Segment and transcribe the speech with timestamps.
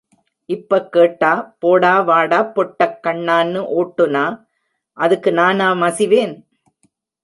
[0.49, 1.29] இப்பக் கேட்டா,
[1.59, 4.25] போடா வாடாப் பொட்டக் கண்ணான்னு ஓட்டுனா
[4.97, 6.35] அதுக்கு நானா மசிவேன்!